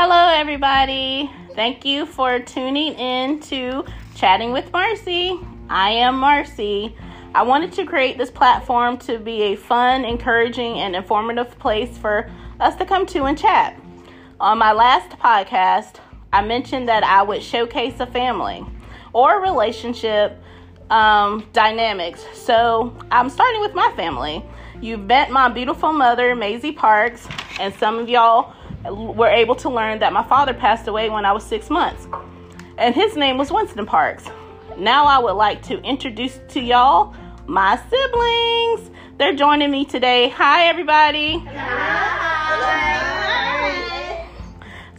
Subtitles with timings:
[0.00, 1.28] Hello, everybody.
[1.56, 5.36] Thank you for tuning in to Chatting with Marcy.
[5.68, 6.94] I am Marcy.
[7.34, 12.30] I wanted to create this platform to be a fun, encouraging, and informative place for
[12.60, 13.76] us to come to and chat.
[14.38, 15.96] On my last podcast,
[16.32, 18.64] I mentioned that I would showcase a family
[19.12, 20.40] or relationship
[20.90, 22.24] um, dynamics.
[22.34, 24.44] So I'm starting with my family.
[24.80, 27.26] You've met my beautiful mother, Maisie Parks,
[27.58, 31.32] and some of y'all were able to learn that my father passed away when I
[31.32, 32.06] was six months,
[32.76, 34.24] and his name was Winston Parks.
[34.76, 37.14] Now I would like to introduce to y'all
[37.46, 38.90] my siblings.
[39.18, 40.28] They're joining me today.
[40.28, 41.38] Hi, everybody.
[41.38, 42.68] Hi.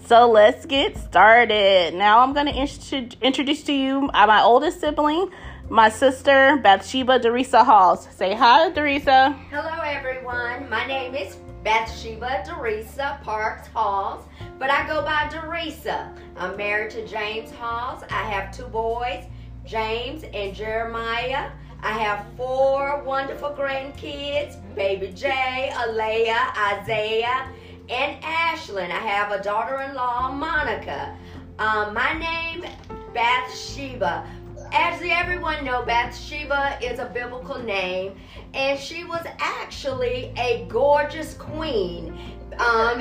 [0.05, 1.93] So let's get started.
[1.93, 5.29] Now I'm going to introduce to you my oldest sibling,
[5.69, 8.07] my sister Bathsheba Derisa Halls.
[8.15, 9.37] Say hi, Derisa.
[9.51, 10.67] Hello, everyone.
[10.67, 14.25] My name is Bathsheba Derisa Parks Halls,
[14.57, 16.15] but I go by Derisa.
[16.37, 18.03] I'm married to James Halls.
[18.09, 19.25] I have two boys,
[19.65, 21.51] James and Jeremiah.
[21.81, 27.49] I have four wonderful grandkids baby Jay, Alea, Isaiah,
[27.89, 28.91] and Ashlyn.
[28.91, 31.17] I have a daughter in law, Monica.
[31.57, 32.63] Um, my name,
[33.13, 34.25] Bathsheba.
[34.71, 38.15] As everyone know, Bathsheba is a biblical name,
[38.53, 42.17] and she was actually a gorgeous queen.
[42.53, 42.99] Um,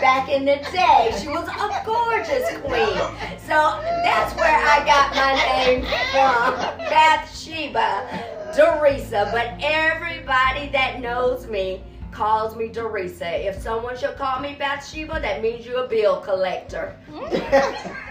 [0.00, 2.96] back in the day, she was a gorgeous queen.
[3.40, 8.08] So that's where I got my name from, Bathsheba,
[8.56, 9.30] Dorisa.
[9.30, 13.44] But everybody that knows me calls me Dorisa.
[13.44, 16.96] If someone should call me Bathsheba, that means you're a bill collector.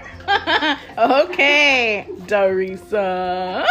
[0.98, 3.66] okay, Dorisa.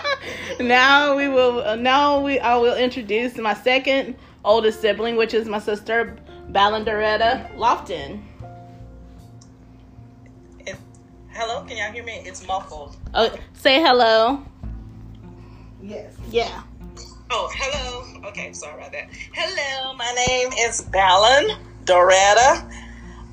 [0.60, 1.76] now we will.
[1.76, 2.38] Now we.
[2.38, 6.16] I will introduce my second oldest sibling, which is my sister,
[6.50, 8.22] Balandoretta Lofton.
[10.60, 10.76] It,
[11.28, 12.22] hello, can y'all hear me?
[12.24, 12.96] It's muffled.
[13.14, 14.42] Oh, say hello.
[15.82, 16.16] Yes.
[16.30, 16.62] Yeah.
[17.30, 18.28] Oh, hello.
[18.28, 19.08] Okay, sorry about that.
[19.32, 22.66] Hello, my name is Ballon Doretta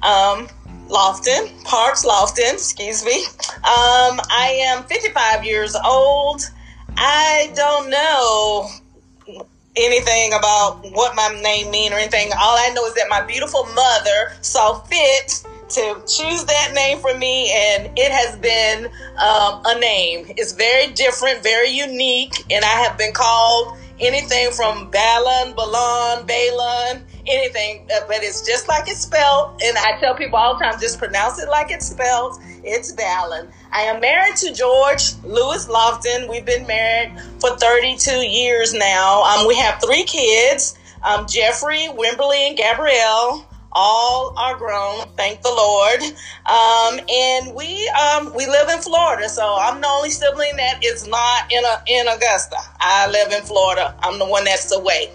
[0.06, 0.48] um,
[0.90, 3.26] Lofton, Parks Lofton, excuse me.
[3.58, 6.42] Um, I am 55 years old.
[6.98, 8.70] I don't know
[9.76, 12.32] anything about what my name mean or anything.
[12.40, 17.14] All I know is that my beautiful mother saw fit to choose that name for
[17.18, 20.26] me, and it has been um, a name.
[20.38, 27.02] It's very different, very unique, and I have been called anything from Balon, Balon, Balon,
[27.28, 29.62] anything, uh, but it's just like it's spelled.
[29.64, 32.40] And I tell people all the time, just pronounce it like it's spelled.
[32.64, 33.52] It's Balon.
[33.72, 36.30] I am married to George Lewis Lofton.
[36.30, 39.24] We've been married for 32 years now.
[39.24, 45.50] Um, we have three kids um, Jeffrey, Wimberly, and Gabrielle all are grown, thank the
[45.50, 46.02] Lord.
[46.46, 51.08] Um, and we um, we live in Florida, so I'm the only sibling that is
[51.08, 52.58] not in a, in Augusta.
[52.80, 53.96] I live in Florida.
[54.00, 55.12] I'm the one that's away.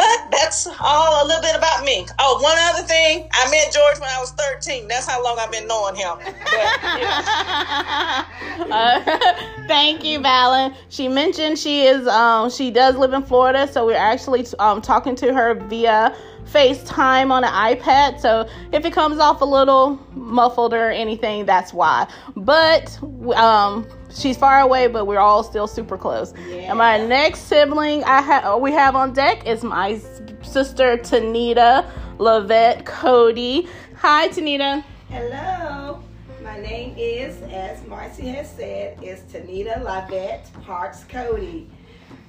[0.00, 2.06] But that's all a little bit about me.
[2.18, 4.88] Oh, one other thing, I met George when I was 13.
[4.88, 6.16] That's how long I've been knowing him.
[6.18, 8.26] But, yeah.
[8.60, 9.00] Uh,
[9.66, 10.76] thank you, Valen.
[10.90, 15.16] She mentioned she is um she does live in Florida, so we're actually um talking
[15.16, 18.20] to her via FaceTime on an iPad.
[18.20, 22.06] So if it comes off a little muffled or anything, that's why.
[22.36, 22.96] But
[23.34, 26.32] um she's far away, but we're all still super close.
[26.48, 26.70] Yeah.
[26.70, 30.00] And my next sibling I have we have on deck is my
[30.42, 33.68] sister Tanita Lavette Cody.
[33.96, 34.84] Hi, Tanita.
[35.08, 36.02] Hello.
[36.42, 41.70] My name is, as Marcy has said, is Tanita Lavette Parks Cody.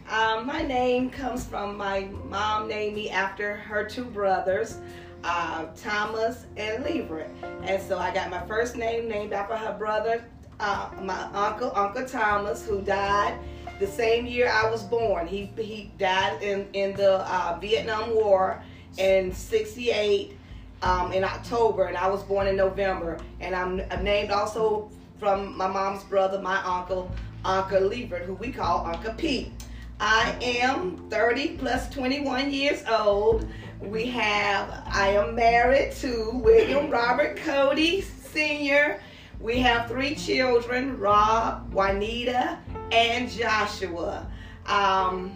[0.09, 4.77] Um, my name comes from my mom named me after her two brothers,
[5.23, 7.29] uh, Thomas and Leverett.
[7.63, 10.25] And so I got my first name named after her brother,
[10.61, 13.37] uh, my uncle, Uncle Thomas, who died
[13.79, 15.27] the same year I was born.
[15.27, 18.63] He, he died in, in the uh, Vietnam War
[18.97, 20.37] in 68
[20.83, 23.17] um, in October, and I was born in November.
[23.39, 27.11] And I'm, I'm named also from my mom's brother, my uncle,
[27.43, 29.51] Uncle Liebert, who we call Uncle Pete.
[29.99, 33.47] I am 30 plus 21 years old.
[33.79, 38.99] We have, I am married to William Robert Cody Sr.
[39.41, 42.59] We have three children, Rob, Juanita,
[42.91, 44.27] and Joshua.
[44.67, 45.35] Um,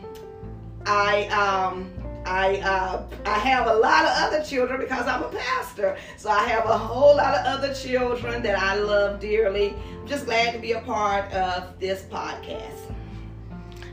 [0.86, 1.92] I um
[2.26, 5.98] I uh I have a lot of other children because I'm a pastor.
[6.18, 9.74] So I have a whole lot of other children that I love dearly.
[10.00, 12.94] I'm just glad to be a part of this podcast.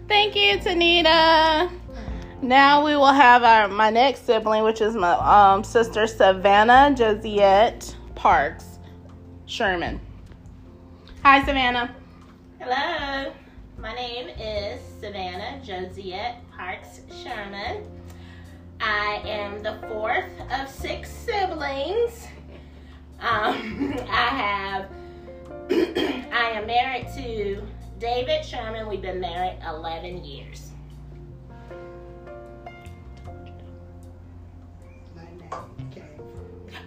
[0.09, 1.71] Thank you, Tanita.
[2.43, 7.95] Now we will have our my next sibling, which is my um, sister Savannah Josiette
[8.15, 8.72] Parks
[9.53, 10.01] Sherman.
[11.23, 11.95] Hi, Savannah.
[12.59, 13.35] Hello,
[13.77, 17.85] my name is Savannah Josiette Parks Sherman.
[18.81, 22.29] I am the fourth of six siblings.
[23.21, 24.89] Um, I have,
[25.71, 27.63] I am married to
[27.99, 28.89] David Sherman.
[28.89, 30.71] We've been married 11 years.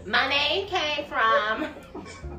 [0.03, 1.67] My name came from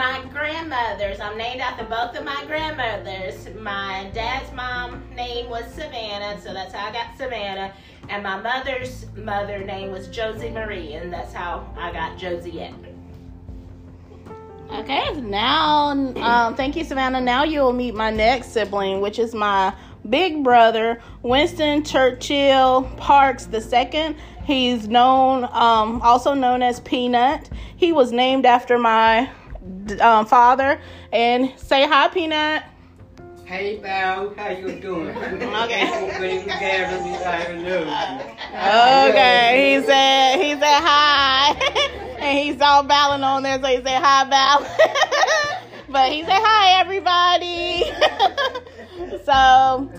[0.00, 1.20] my grandmothers.
[1.20, 3.46] I'm named after both of my grandmothers.
[3.60, 7.74] My dad's mom name was Savannah, so that's how I got Savannah.
[8.08, 12.52] And my mother's mother name was Josie Marie, and that's how I got Josie.
[12.52, 12.94] Josiette.
[14.72, 17.20] Okay, now, um, thank you, Savannah.
[17.20, 19.74] Now you'll meet my next sibling, which is my
[20.08, 24.16] big brother, Winston Churchill Parks II.
[24.44, 27.50] He's known, um, also known as Peanut.
[27.76, 29.28] He was named after my
[30.00, 30.80] um, father.
[31.12, 32.64] And say hi, Peanut.
[33.50, 35.08] Hey, Val, how you doing?
[35.60, 36.14] Okay.
[36.16, 37.88] Pretty together, we got a little.
[39.10, 41.52] Okay, he said he said hi,
[42.20, 44.70] and he saw Ballin on there, so he said hi, Ballin.
[45.88, 47.90] but he said hi, everybody.
[49.24, 49.90] so,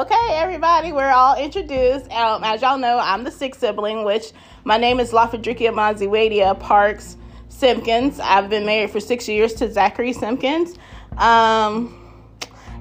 [0.00, 2.10] okay, everybody, we're all introduced.
[2.10, 4.32] Um, as y'all know, I'm the sixth sibling, which
[4.64, 7.16] my name is Lafadrikia Maziwadia Parks
[7.62, 8.18] Simpkins.
[8.18, 10.74] I've been married for six years to Zachary Simpkins.
[11.16, 11.96] Um,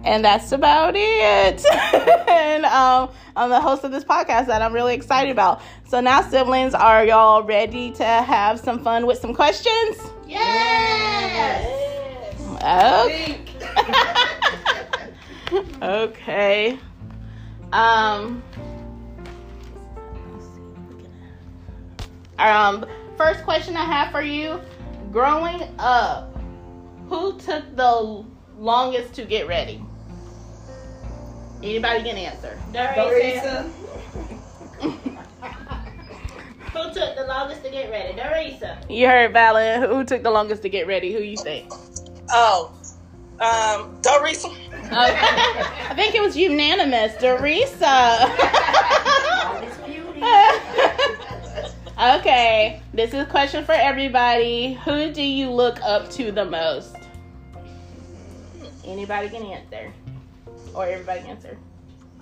[0.04, 1.64] and that's about it.
[2.28, 5.62] and um, I'm the host of this podcast that I'm really excited about.
[5.88, 10.00] So now, siblings, are y'all ready to have some fun with some questions?
[10.28, 11.62] Yes!
[12.64, 13.40] Okay.
[15.84, 16.80] okay.
[17.72, 18.42] Um.
[22.40, 22.86] Um.
[23.22, 24.60] First question I have for you:
[25.12, 26.36] Growing up,
[27.08, 28.26] who took the
[28.58, 29.80] longest to get ready?
[31.62, 32.60] Anybody can answer.
[32.74, 33.70] Dorisa.
[36.74, 38.18] Who took the longest to get ready?
[38.18, 38.90] Dorisa.
[38.90, 39.88] You heard Valen.
[39.88, 41.14] Who took the longest to get ready?
[41.14, 41.72] Who you think?
[42.32, 42.74] Oh,
[43.40, 44.48] um, Dorisa.
[44.48, 44.90] Okay.
[44.92, 47.14] I think it was unanimous.
[47.22, 48.18] Dorisa.
[49.44, 50.24] All this beauty.
[52.20, 54.74] okay, this is a question for everybody.
[54.86, 56.96] Who do you look up to the most?
[58.86, 59.92] Anybody can answer,
[60.74, 61.58] or everybody can answer.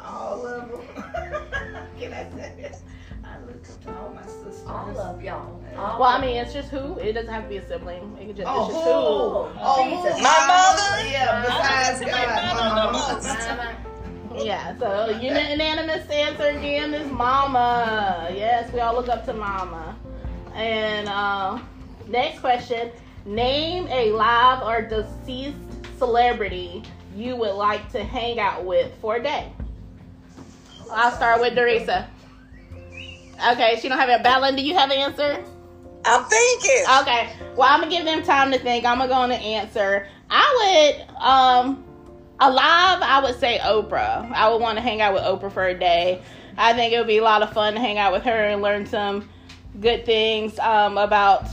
[0.03, 0.81] all of them.
[1.99, 2.81] Can I say this?
[3.25, 4.63] I look up to all my sisters.
[4.65, 5.61] All of y'all.
[5.77, 6.97] All Well, I mean, it's just who.
[6.99, 8.17] It doesn't have to be a sibling.
[8.19, 8.91] It can just, Oh, it's just who?
[8.91, 9.59] who.
[9.61, 10.21] Oh, Jesus.
[10.23, 11.09] My mother?
[11.09, 13.75] Yeah, besides God, my mama.
[14.31, 14.45] Mama.
[14.45, 18.29] Yeah, so unanimous answer again is Mama.
[18.33, 19.97] Yes, we all look up to Mama.
[20.59, 21.59] And uh,
[22.07, 22.91] next question:
[23.25, 25.55] Name a live or deceased
[25.97, 26.83] celebrity
[27.15, 29.53] you would like to hang out with for a day.
[30.91, 32.07] I'll start with Dorisa.
[33.51, 34.57] Okay, she don't have a Ballin.
[34.57, 35.43] Do you have an answer?
[36.03, 36.83] I'm thinking.
[37.01, 37.29] Okay.
[37.55, 38.83] Well, I'm gonna give them time to think.
[38.83, 40.07] I'm gonna go on and answer.
[40.29, 41.83] I would, um,
[42.39, 42.99] alive.
[43.01, 44.29] I would say Oprah.
[44.33, 46.21] I would want to hang out with Oprah for a day.
[46.57, 48.61] I think it would be a lot of fun to hang out with her and
[48.61, 49.29] learn some
[49.79, 51.47] good things um, about,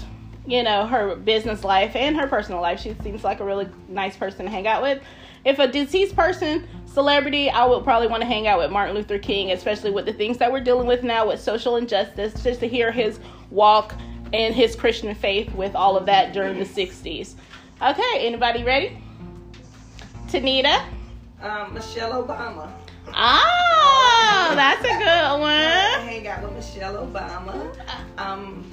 [0.47, 2.81] you know, her business life and her personal life.
[2.81, 5.03] She seems like a really nice person to hang out with.
[5.45, 9.19] If a deceased person, celebrity, I would probably want to hang out with Martin Luther
[9.19, 12.67] King, especially with the things that we're dealing with now with social injustice, just to
[12.67, 13.21] hear his
[13.51, 13.95] walk
[14.33, 17.35] and his Christian faith with all of that during the 60s.
[17.83, 18.99] Okay, anybody ready?
[20.29, 20.85] Tanita?
[21.43, 22.71] Um, Michelle Obama.
[24.29, 26.07] Oh, that's a good I one.
[26.09, 27.75] hang out with Michelle Obama.
[28.19, 28.65] Um,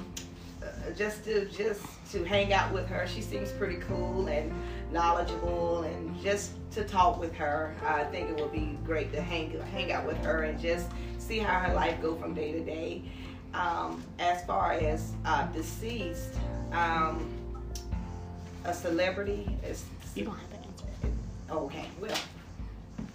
[0.62, 1.82] uh, just to just
[2.12, 3.06] to hang out with her.
[3.06, 4.52] She seems pretty cool and
[4.92, 7.74] knowledgeable, and just to talk with her.
[7.84, 10.86] I think it would be great to hang hang out with her and just
[11.18, 13.02] see how her life go from day to day.
[13.54, 16.34] Um, as far as uh, deceased,
[16.72, 17.28] um,
[18.64, 19.84] a celebrity is
[20.16, 20.86] You don't have to answer.
[21.50, 21.86] okay.
[22.00, 22.16] Well,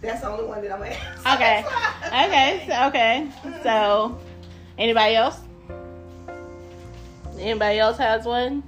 [0.01, 0.97] that's the only one that I'm at.
[1.35, 1.65] Okay.
[2.07, 3.29] Okay, so, okay.
[3.63, 4.19] So,
[4.77, 5.39] anybody else?
[7.37, 8.63] Anybody else has one?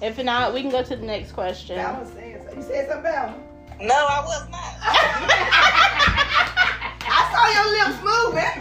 [0.00, 1.76] If not, we can go to the next question.
[1.76, 2.56] Val was saying something.
[2.56, 3.34] You said something, Val?
[3.80, 4.76] No, I was not.
[7.12, 8.60] I saw your lips moving.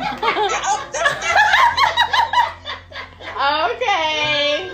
[3.75, 4.69] okay.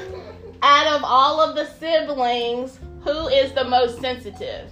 [0.62, 4.72] Out of all of the siblings, who is the most sensitive?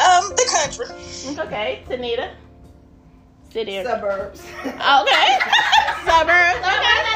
[0.00, 0.86] Um, the country.
[1.46, 2.32] Okay, Tanita,
[3.50, 4.40] city or Suburbs.
[4.64, 5.38] Okay,
[6.04, 6.58] suburbs.
[6.58, 7.10] Okay.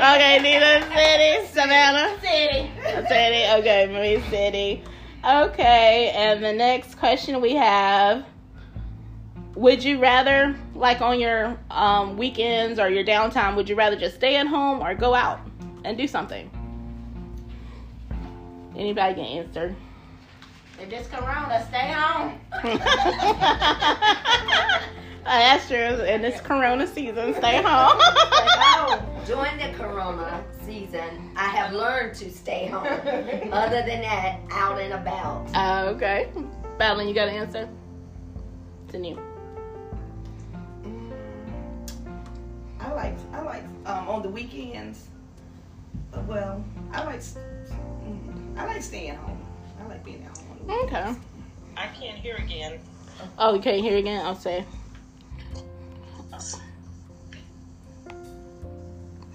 [0.00, 2.18] Okay, Nita, city, Savannah.
[2.20, 2.70] City.
[3.06, 3.60] City.
[3.60, 4.82] Okay, Marie City.
[5.22, 8.24] Okay, and the next question we have
[9.56, 14.16] Would you rather, like on your um, weekends or your downtime, would you rather just
[14.16, 15.40] stay at home or go out
[15.84, 16.50] and do something?
[18.80, 19.76] Anybody can answer.
[20.80, 22.40] If this corona, stay home.
[25.22, 26.02] That's true.
[26.04, 28.00] In this Corona season, stay home.
[29.26, 32.86] During the corona season, I have learned to stay home.
[33.52, 35.46] Other than that, out and about.
[35.54, 36.30] Uh, okay.
[36.78, 37.68] Madeline, you got an answer?
[38.86, 39.18] It's new.
[42.80, 45.08] I like I like um, on the weekends.
[46.26, 49.42] Well, I like mm, I like staying home.
[49.82, 50.70] I like being at home.
[50.84, 51.14] Okay.
[51.78, 52.78] I can't hear again.
[53.38, 54.24] Oh, you can't hear again?
[54.24, 54.66] I'll say.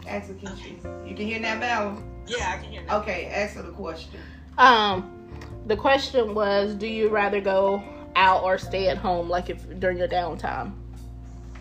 [0.08, 0.80] Ask the question.
[1.08, 2.04] You can hear that Bella.
[2.28, 3.00] Yeah, I can hear now.
[3.00, 4.20] Okay, ask her the question.
[4.60, 5.28] Um,
[5.66, 7.84] the question was, do you rather go
[8.16, 10.74] out or stay at home, like if during your downtime?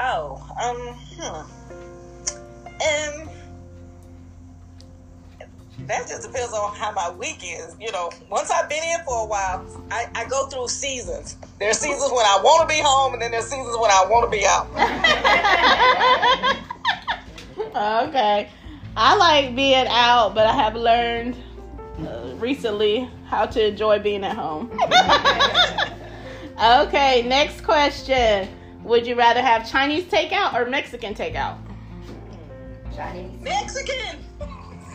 [0.00, 1.93] Oh, um, hmm.
[5.86, 7.76] That just depends on how my week is.
[7.80, 11.36] You know, once I've been in for a while, I, I go through seasons.
[11.58, 14.24] There's seasons when I want to be home, and then there's seasons when I want
[14.24, 14.66] to be out.
[18.08, 18.48] okay.
[18.96, 21.36] I like being out, but I have learned
[22.00, 24.70] uh, recently how to enjoy being at home.
[26.86, 28.48] okay, next question.
[28.84, 31.58] Would you rather have Chinese takeout or Mexican takeout?
[32.94, 33.40] Chinese.
[33.40, 34.23] Mexican.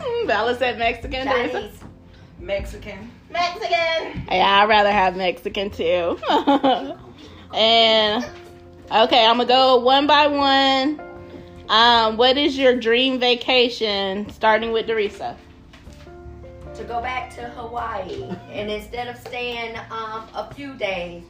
[0.26, 1.26] Bella said Mexican.
[1.26, 1.52] Teresa?
[1.52, 1.80] Chinese.
[2.38, 3.10] Mexican.
[3.30, 4.24] Mexican.
[4.30, 6.18] Yeah, I'd rather have Mexican too.
[7.54, 8.24] and
[8.90, 11.00] okay, I'm gonna go one by one.
[11.68, 14.28] Um, what is your dream vacation?
[14.30, 15.36] Starting with Teresa.
[16.74, 18.24] To go back to Hawaii.
[18.50, 21.22] And instead of staying um, a few days,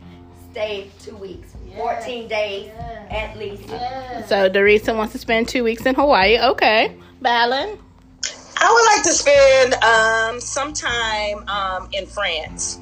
[0.50, 1.54] stay two weeks.
[1.76, 3.06] 14 days Yeah.
[3.10, 3.68] at least.
[3.68, 4.24] Yeah.
[4.26, 6.38] So Teresa wants to spend two weeks in Hawaii.
[6.38, 7.78] Okay, Balin.
[8.62, 12.78] I would like to spend um, some time um, in France.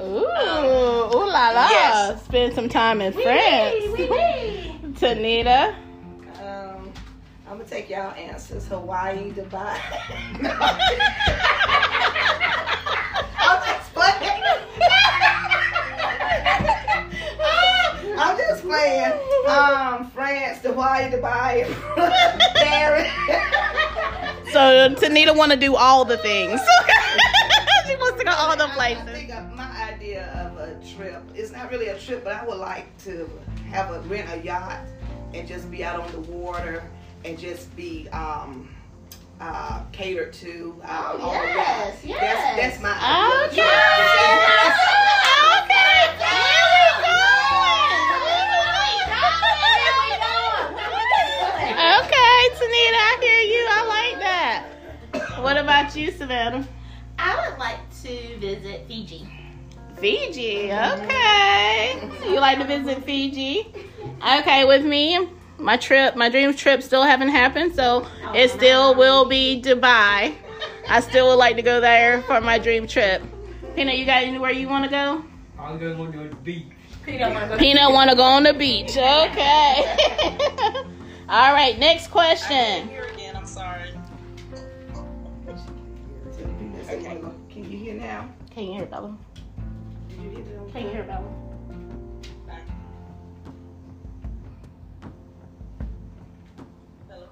[0.00, 1.68] Ooh, ooh la la.
[1.70, 2.24] yes.
[2.24, 3.74] Spend some time in France.
[3.82, 4.74] Wee, wee, wee.
[4.92, 5.74] Tanita.
[6.40, 6.92] Um,
[7.48, 8.66] I'm gonna take y'all answers.
[8.66, 9.78] Hawaii, Dubai.
[13.38, 14.42] I'm just playing.
[18.18, 19.12] I'm just playing.
[19.48, 21.64] Um, France, Hawaii, Dubai,
[22.56, 23.10] Paris.
[24.50, 26.60] So Tanita want to do all the things.
[27.86, 29.04] she wants to go all the I places.
[29.10, 32.58] think uh, my idea of a trip is not really a trip, but I would
[32.58, 33.28] like to
[33.70, 34.80] have a rent a yacht
[35.34, 36.82] and just be out on the water
[37.24, 38.68] and just be um,
[39.40, 40.74] uh, catered to.
[40.82, 42.08] Um, Oh, all yes, that.
[42.08, 42.20] yes.
[42.20, 43.62] That's, that's my Okay.
[43.62, 45.01] Okay,
[55.42, 56.64] What about you, Savannah?
[57.18, 59.28] I would like to visit Fiji.
[59.98, 60.72] Fiji.
[60.72, 62.10] Okay.
[62.24, 63.66] You like to visit Fiji?
[64.24, 68.94] Okay, with me, my trip, my dream trip still haven't happened, so oh, it still
[68.94, 70.36] will be Dubai.
[70.88, 73.20] I still would like to go there for my dream trip.
[73.74, 75.24] Peanut, you got anywhere you want to go?
[75.58, 76.66] I'm going to go to the beach.
[77.04, 78.90] Peanut want to go on the beach.
[78.90, 79.96] Okay.
[81.28, 83.11] All right, next I can't question.
[87.00, 88.28] Can you hear now?
[88.50, 89.16] Can you hear Bella?
[90.10, 90.72] Did you hear that?
[90.72, 91.24] Can you hear Bella?
[97.08, 97.26] Hello.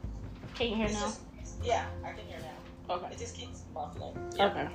[0.55, 1.01] Can you hear It's now?
[1.07, 1.21] just-
[1.63, 2.95] yeah, I can hear now.
[2.95, 3.07] Okay.
[3.13, 4.17] It just keeps muffling.
[4.39, 4.69] Okay.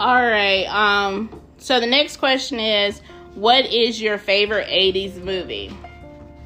[0.00, 0.64] All right.
[0.66, 1.28] Um.
[1.58, 3.00] So the next question is,
[3.34, 5.68] what is your favorite '80s movie?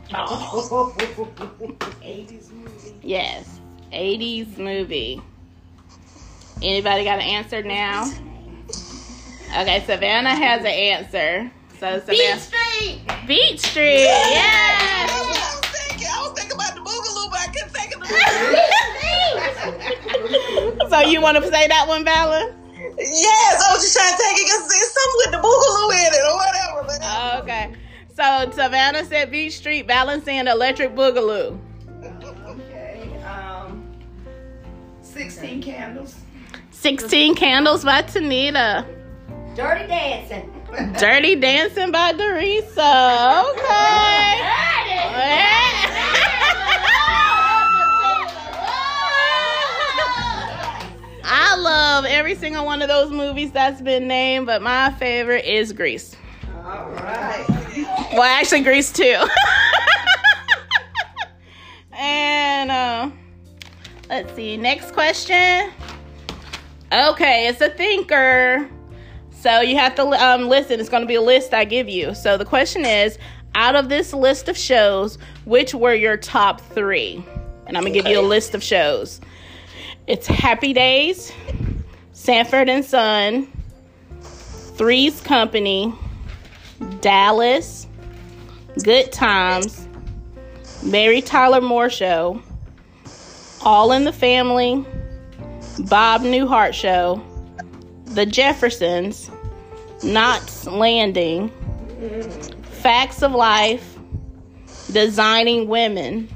[0.10, 2.94] 80s movie.
[3.02, 3.60] Yes,
[3.92, 5.22] '80s movie.
[6.62, 8.10] Anybody got an answer now?
[9.60, 11.50] Okay, Savannah has an answer.
[11.78, 12.06] So Savannah.
[12.06, 13.00] Beach Savannah, Street.
[13.26, 14.04] Beat Street.
[14.06, 15.10] That's Yes.
[15.10, 16.08] what I was thinking.
[16.10, 18.06] I was thinking about the Boogaloo, but I couldn't think of the
[20.90, 22.52] so you want to say that one, Bella?
[22.98, 26.12] Yes, I was just trying to take it because there's something with the boogaloo in
[26.14, 26.82] it or whatever.
[26.86, 27.74] But Oh, okay.
[28.14, 31.58] So Savannah said Beat Street balancing electric boogaloo.
[32.46, 33.18] Okay.
[33.24, 33.84] Um,
[35.02, 36.14] 16 candles.
[36.80, 38.86] 16 candles by Tanita.
[39.56, 40.52] Dirty dancing.
[40.98, 43.44] Dirty Dancing by Dorisa.
[43.50, 44.42] Okay.
[51.24, 55.72] I love every single one of those movies that's been named, but my favorite is
[55.72, 56.14] Grease.
[56.58, 57.44] All right.
[58.12, 59.02] Well, actually, Grease too.
[61.92, 63.10] and uh,
[64.10, 64.56] let's see.
[64.58, 65.72] Next question.
[66.92, 68.68] Okay, it's a thinker.
[69.32, 70.80] So you have to um, listen.
[70.80, 72.14] It's going to be a list I give you.
[72.14, 73.18] So the question is
[73.54, 77.24] out of this list of shows, which were your top three?
[77.66, 79.20] And I'm going to give you a list of shows.
[80.06, 81.32] It's Happy Days,
[82.12, 83.50] Sanford and Son,
[84.20, 85.92] Three's Company,
[87.00, 87.88] Dallas,
[88.84, 89.88] Good Times,
[90.84, 92.40] Mary Tyler Moore Show,
[93.62, 94.86] All in the Family,
[95.80, 97.22] Bob Newhart Show,
[98.06, 99.30] The Jeffersons,
[100.02, 101.50] Knots Landing,
[102.62, 103.98] Facts of Life,
[104.90, 106.28] Designing Women.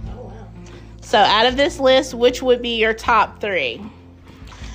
[1.00, 3.82] So, out of this list, which would be your top three?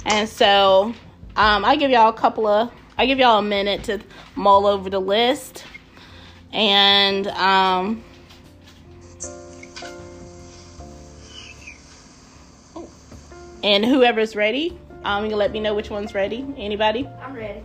[0.05, 0.93] And so,
[1.35, 4.01] um, I give y'all a couple of, I give y'all a minute to
[4.35, 5.63] mull over the list.
[6.51, 8.03] And, um,
[13.65, 16.45] and whoever's ready, um, you can let me know which one's ready.
[16.55, 17.07] Anybody?
[17.21, 17.63] I'm ready.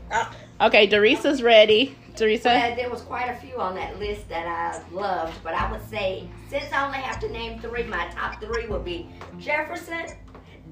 [0.61, 1.95] Okay, Doresa's ready.
[2.16, 2.50] Doresa?
[2.50, 5.87] Uh, there was quite a few on that list that I loved, but I would
[5.88, 10.07] say since I only have to name three, my top three would be Jefferson,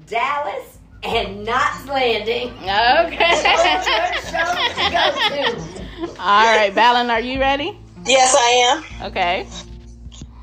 [0.05, 2.49] Dallas, and Knots Landing.
[2.49, 3.33] Okay.
[3.35, 6.21] Those are the shows to go to.
[6.21, 7.77] All right, Balin, are you ready?
[8.05, 9.07] yes, I am.
[9.09, 9.47] Okay.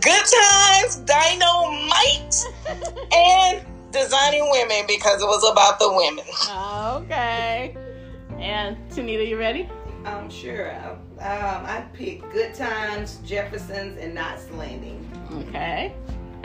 [0.00, 2.44] Good Times, Dynamite,
[3.12, 6.24] and Designing Women because it was about the women.
[7.02, 7.76] okay.
[8.38, 9.68] And Tanita, you ready?
[10.04, 10.70] I'm sure.
[10.70, 15.04] Um, I picked Good Times, Jeffersons, and Knots Landing.
[15.48, 15.92] Okay.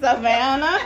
[0.00, 0.78] Savannah.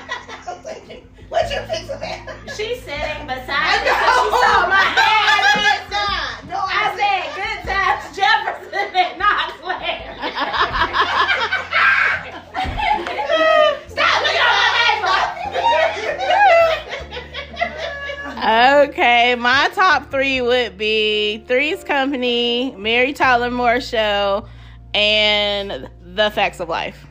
[19.99, 24.47] Top three would be Three's Company, Mary Tyler Moore Show,
[24.95, 27.05] and The Facts of Life.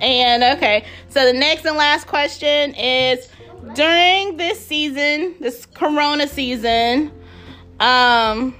[0.00, 3.28] And okay, so the next and last question is
[3.74, 7.12] during this season, this Corona season,
[7.78, 8.56] um,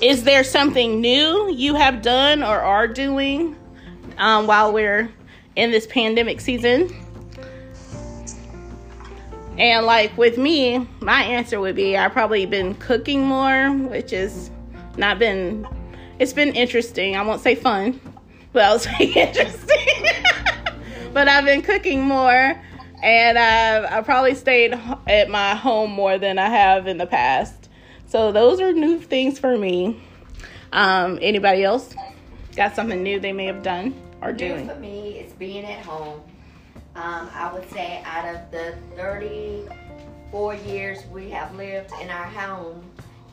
[0.00, 3.56] is there something new you have done or are doing
[4.18, 5.12] um, while we're
[5.54, 6.99] in this pandemic season?
[9.60, 14.50] And like with me, my answer would be I've probably been cooking more, which is
[14.96, 15.68] not been
[16.18, 17.14] it's been interesting.
[17.14, 18.00] I won't say fun,
[18.54, 20.06] but I'll say interesting.
[21.12, 22.58] but I've been cooking more
[23.02, 24.72] and I've I probably stayed
[25.06, 27.68] at my home more than I have in the past.
[28.06, 30.00] So those are new things for me.
[30.72, 31.94] Um, anybody else
[32.56, 34.68] got something new they may have done or New doing?
[34.68, 36.22] for me is being at home.
[37.00, 42.84] Um, I would say out of the 34 years we have lived in our home,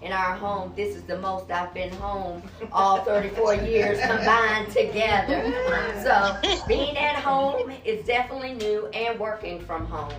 [0.01, 5.53] in our home, this is the most I've been home all 34 years combined together.
[6.01, 10.13] So being at home is definitely new and working from home.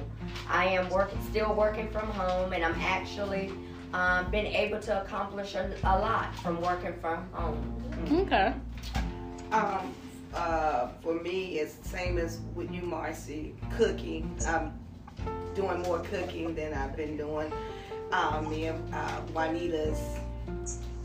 [0.46, 3.50] I am working, still working from home, and I'm actually
[3.94, 7.82] um, been able to accomplish a, a lot from working from home.
[8.12, 8.52] Okay.
[9.52, 9.94] Um,
[10.34, 13.54] uh, for me, it's the same as with you, Marcy.
[13.76, 14.36] Cooking.
[14.46, 14.78] I'm
[15.54, 17.50] doing more cooking than I've been doing.
[18.12, 20.18] Um, me and uh, Juanita's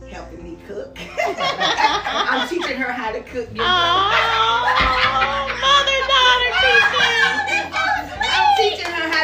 [0.10, 0.98] helping me cook.
[1.26, 3.50] I'm teaching her how to cook.
[3.52, 3.56] Oh,
[5.62, 7.74] mother daughter teaching.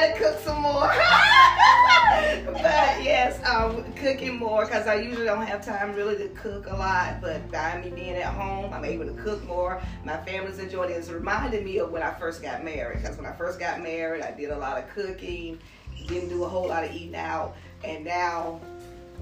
[0.01, 0.87] I'm teaching her how to cook some more.
[2.61, 6.75] but yes, um, cooking more because I usually don't have time really to cook a
[6.75, 7.21] lot.
[7.21, 9.81] But by me being at home, I'm able to cook more.
[10.03, 10.93] My family's enjoying it.
[10.93, 14.23] It's reminded me of when I first got married because when I first got married,
[14.23, 15.59] I did a lot of cooking,
[16.07, 18.59] didn't do a whole lot of eating out, and now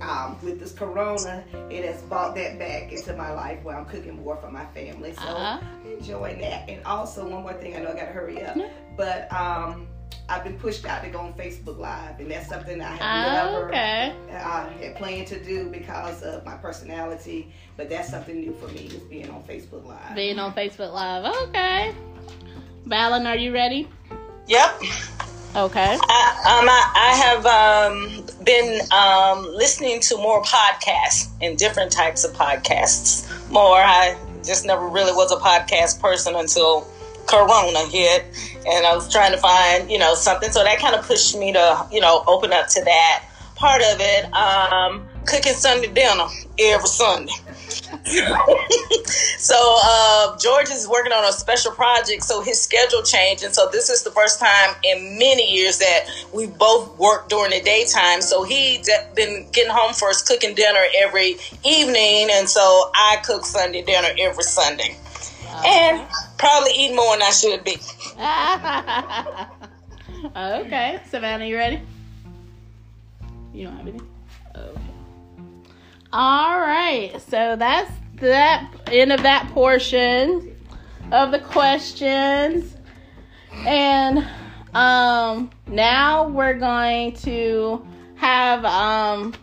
[0.01, 4.15] um, with this corona, it has brought that back into my life where I'm cooking
[4.23, 5.13] more for my family.
[5.13, 5.59] So Uh-huh.
[5.85, 6.69] enjoying that.
[6.69, 8.57] And also one more thing, I know I gotta hurry up,
[8.95, 9.87] but um,
[10.29, 13.51] I've been pushed out to go on Facebook Live, and that's something I have Oh,
[13.51, 14.13] never okay.
[14.31, 17.53] uh, had planned to do because of my personality.
[17.77, 20.15] But that's something new for me, is being on Facebook Live.
[20.15, 21.33] Being on Facebook Live.
[21.47, 21.93] Okay.
[22.87, 23.87] Valen, are you ready?
[24.47, 24.81] Yep.
[25.55, 25.97] Okay.
[25.99, 32.23] I, um, I, I have um, been um, listening to more podcasts and different types
[32.25, 33.49] of podcasts.
[33.49, 36.87] More, I just never really was a podcast person until
[37.27, 38.25] Corona hit,
[38.65, 40.51] and I was trying to find, you know, something.
[40.51, 43.97] So that kind of pushed me to, you know, open up to that part of
[43.99, 44.33] it.
[44.33, 47.33] Um, cooking Sunday dinner every Sunday.
[49.37, 53.69] so uh, George is working on a special project, so his schedule changed, and so
[53.71, 58.21] this is the first time in many years that we both worked during the daytime.
[58.21, 61.35] So he's been getting home for cooking dinner every
[61.65, 64.95] evening, and so I cook Sunday dinner every Sunday,
[65.65, 66.07] and
[66.37, 67.77] probably eat more than I should be.
[70.37, 70.99] okay.
[71.09, 71.81] Savannah, you ready?
[73.53, 73.99] You don't have any?
[74.55, 74.81] Okay.
[76.13, 77.19] All right.
[77.21, 80.55] So that's that end of that portion
[81.11, 82.75] of the questions.
[83.51, 84.27] And
[84.73, 89.33] um now we're going to have um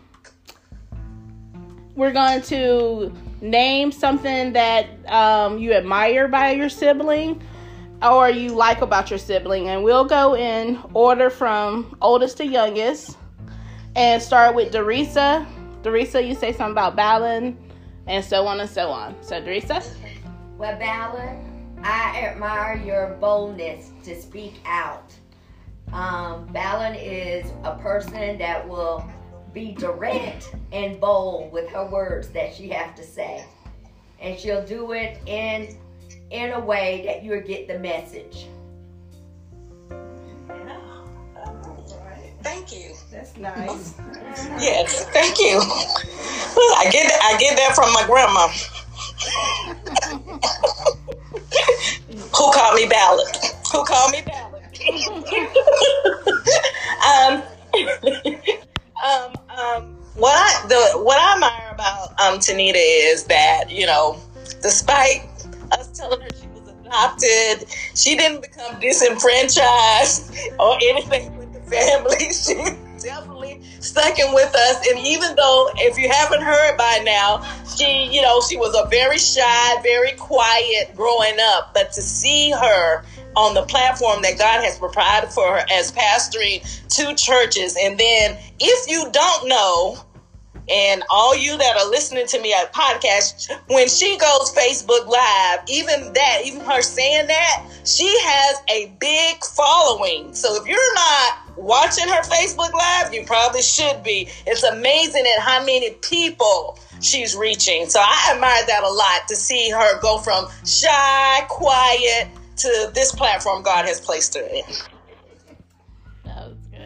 [1.95, 7.41] we're going to name something that um, you admire by your sibling
[8.01, 13.17] or you like about your sibling and we'll go in order from oldest to youngest
[13.95, 15.45] and start with Dorisa.
[15.81, 17.57] Dorisa, you say something about Balin
[18.07, 19.15] and so on and so on.
[19.21, 19.83] So Dorisa?
[20.57, 21.39] Well, Ballard,
[21.83, 25.13] I admire your boldness to speak out.
[25.93, 29.07] Um, Ballard is a person that will
[29.55, 33.43] be direct and bold with her words that she have to say,
[34.19, 35.77] and she'll do it in
[36.29, 38.47] in a way that you'll get the message.
[42.43, 42.93] Thank you.
[43.11, 43.95] That's nice.
[44.59, 45.59] Yes, thank you.
[45.59, 48.49] I get I get that from my grandma.
[52.35, 53.35] Who called me Ballard?
[53.71, 54.63] Who called me Ballard?
[57.07, 57.41] um,
[59.03, 64.17] um, um, what I the what I admire about um Tanita is that you know,
[64.61, 65.29] despite
[65.71, 72.31] us telling her she was adopted, she didn't become disenfranchised or anything with the family.
[72.95, 74.87] She definitely stuck in with us.
[74.89, 77.43] And even though, if you haven't heard by now,
[77.77, 81.73] she, you know, she was a very shy, very quiet growing up.
[81.73, 83.03] But to see her
[83.35, 88.37] on the platform that God has provided for her as pastoring two churches, and then
[88.59, 89.97] if you don't know,
[90.69, 95.59] and all you that are listening to me at podcast, when she goes Facebook Live,
[95.69, 100.33] even that, even her saying that, she has a big following.
[100.33, 104.27] So if you're not watching her Facebook Live, you probably should be.
[104.47, 107.87] It's amazing at how many people she's reaching.
[107.87, 113.11] So I admire that a lot to see her go from shy, quiet to this
[113.11, 114.63] platform God has placed her in.
[116.23, 116.79] That was good.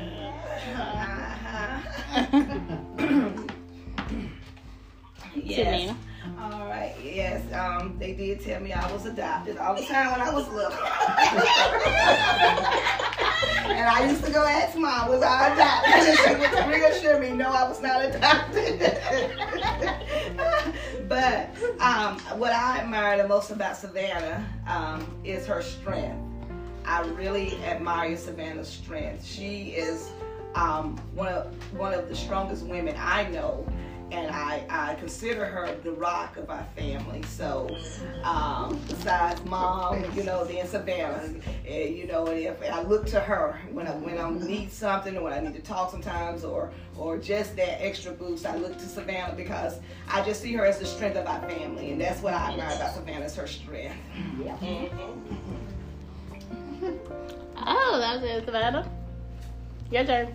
[5.44, 5.94] Yes.
[6.40, 6.96] All right.
[7.04, 7.42] Yes.
[7.54, 10.72] Um, they did tell me I was adopted all the time when I was little.
[13.70, 15.94] and I used to go ask mom, was I adopted?
[15.94, 18.82] And she would reassure me, no, I was not adopted.
[21.10, 21.50] But
[21.82, 26.18] um, what I admire the most about Savannah um, is her strength.
[26.86, 29.26] I really admire Savannah's strength.
[29.26, 30.12] She is
[30.56, 33.68] um, one of one of the strongest women I know,
[34.12, 37.24] and I, I consider her the rock of our family.
[37.24, 37.76] So,
[38.24, 41.34] um, besides mom, you know, then Savannah,
[41.68, 45.16] eh, you know, and if I look to her when I when I need something
[45.18, 48.78] or when I need to talk sometimes or or just that extra boost, I look
[48.78, 52.22] to Savannah because I just see her as the strength of our family, and that's
[52.22, 53.96] what I admire about Savannah is her strength.
[57.62, 58.90] Oh, that was it, Savannah.
[59.92, 60.34] Your turn.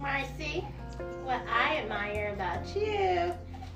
[0.00, 0.64] Marcy,
[1.24, 3.32] what I admire about you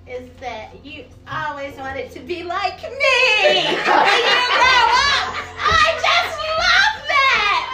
[0.07, 2.89] is that you always wanted to be like me
[3.43, 5.37] when you grow up.
[5.59, 7.69] I just love that.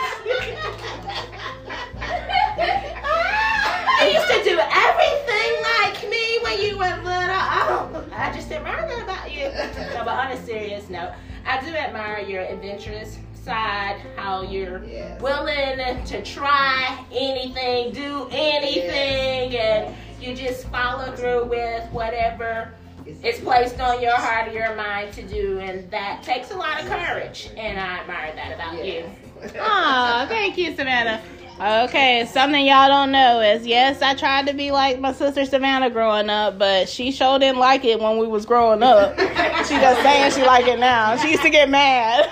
[4.03, 7.43] you used to do everything like me when you were little.
[7.61, 9.49] Oh, I just admire that about you.
[9.95, 11.13] No, but on a serious note,
[11.47, 15.21] I do admire your adventurous side, how you're Yes.
[15.21, 22.73] willing to try anything, do anything, and you just follow through with whatever
[23.07, 26.81] is placed on your heart or your mind to do, and that takes a lot
[26.81, 29.05] of courage, and I admire that about you.
[29.61, 31.21] Aw, thank you, Savannah.
[31.61, 35.91] Okay, something y'all don't know is yes, I tried to be like my sister Savannah
[35.91, 39.19] growing up, but she sure didn't like it when we was growing up.
[39.19, 41.17] She just saying she like it now.
[41.17, 42.31] She used to get mad.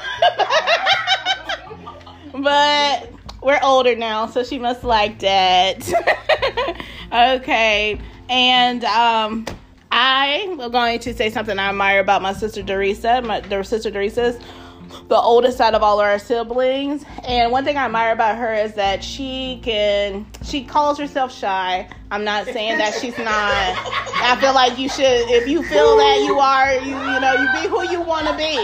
[2.33, 3.11] but
[3.43, 5.83] we're older now, so she must like that.
[7.41, 9.45] okay, and um,
[9.99, 13.25] I am going to say something I admire about my sister Dorisa.
[13.25, 14.39] My their sister Dorisa's
[15.09, 17.03] the oldest out of all our siblings.
[17.25, 21.89] And one thing I admire about her is that she can she calls herself shy.
[22.11, 23.27] I'm not saying that she's not.
[23.27, 27.63] I feel like you should if you feel that you are, you you know, you
[27.63, 28.55] be who you want to be.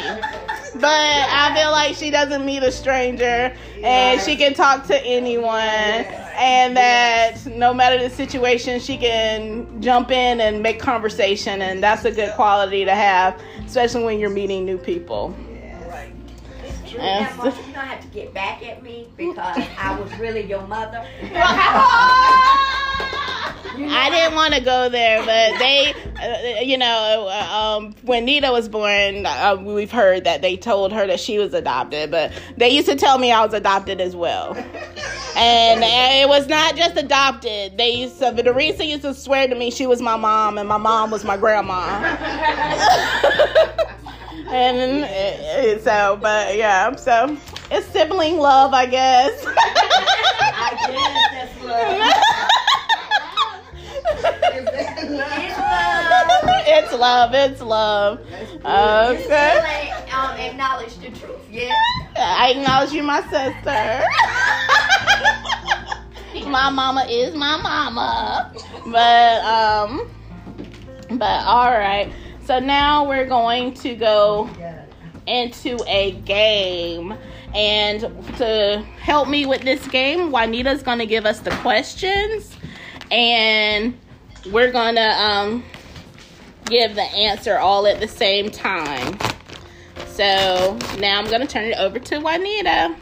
[0.79, 6.05] But I feel like she doesn't meet a stranger and she can talk to anyone
[6.37, 12.05] and that no matter the situation she can jump in and make conversation and that's
[12.05, 15.35] a good quality to have, especially when you're meeting new people.
[16.97, 20.67] Now, Marcia, you don't have to get back at me because I was really your
[20.67, 21.07] mother.
[23.75, 28.51] I didn't want to go there, but they, uh, you know, uh, um, when Nita
[28.53, 32.69] was born, uh, we've heard that they told her that she was adopted, but they
[32.69, 34.55] used to tell me I was adopted as well.
[35.35, 37.79] And it was not just adopted.
[37.79, 40.77] They used to, Teresa used to swear to me she was my mom and my
[40.77, 42.03] mom was my grandma.
[44.49, 47.37] and uh, so, but yeah, so
[47.71, 49.45] it's sibling love, I guess.
[49.47, 52.13] I guess that's love.
[56.67, 57.35] it's love.
[57.35, 58.19] It's love.
[58.21, 59.91] You still Okay.
[59.93, 61.75] ain't um, acknowledge the truth, yeah?
[62.17, 64.03] I acknowledge you, my sister.
[66.49, 68.53] my mama is my mama.
[68.87, 70.09] But um,
[71.19, 72.13] but all right.
[72.45, 74.51] So now we're going to go
[75.27, 77.15] into a game.
[77.55, 78.01] And
[78.39, 82.57] to help me with this game, Juanita's going to give us the questions.
[83.11, 83.97] And
[84.51, 85.63] we're going to um,
[86.65, 89.19] give the answer all at the same time.
[90.07, 92.97] So now I'm going to turn it over to Juanita.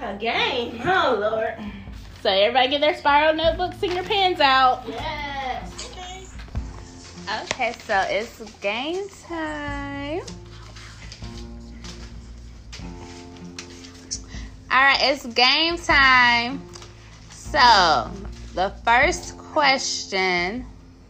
[0.00, 1.77] Again, oh Lord.
[2.22, 4.82] So everybody get their spiral notebooks and your pens out.
[4.86, 5.88] Yes.
[7.42, 10.20] Okay, so it's game time.
[14.70, 16.62] All right, it's game time.
[17.30, 18.10] So,
[18.54, 20.66] the first question,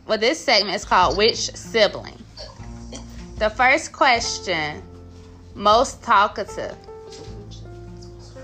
[0.07, 2.23] well, this segment is called Which Sibling?
[3.37, 4.83] The first question,
[5.55, 6.77] most talkative.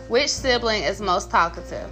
[0.09, 1.91] Which sibling is most talkative?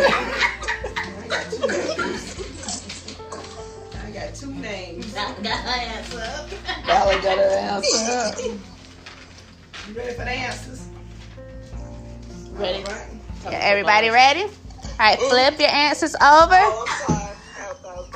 [0.00, 0.04] I
[4.12, 5.12] got two names.
[5.12, 6.48] Got got her answer up.
[6.86, 8.42] Valley got her answer.
[8.42, 8.60] You
[9.94, 10.86] ready for the answers?
[12.52, 12.78] Ready?
[12.78, 13.06] All right.
[13.44, 14.42] Yeah, everybody ready?
[14.42, 14.50] All
[15.00, 16.22] right, flip your answers over.
[16.22, 17.32] Oh, I'm sorry.
[17.58, 18.14] I thought-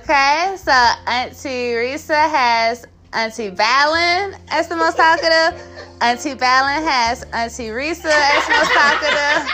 [0.00, 0.72] Okay, so
[1.06, 5.60] Auntie Risa has Auntie Valen as the most talkative.
[6.00, 9.46] Auntie Valen has Auntie Risa as the most talkative.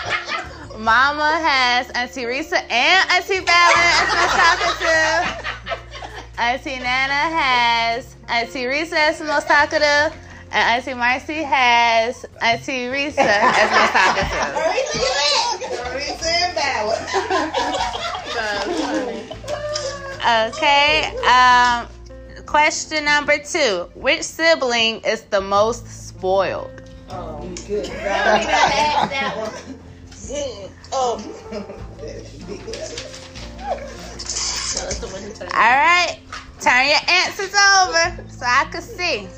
[0.79, 5.23] Mama has Auntie Risa and Auntie Valen as the most talkative.
[6.39, 10.13] Auntie Nana has Auntie Risa as the most talkative.
[10.51, 14.55] And Auntie Marcy has Auntie Risa as the most talkative.
[15.93, 16.99] Teresa and Ballard.
[20.49, 20.93] Okay.
[21.29, 21.87] Um,
[22.47, 26.83] question number two: Which sibling is the most spoiled?
[27.11, 27.87] Oh, good.
[27.91, 28.49] Ask
[29.11, 29.84] that one.
[30.93, 31.21] Oh,
[35.53, 36.19] All right.
[36.61, 39.29] Turn your answers over so I can see.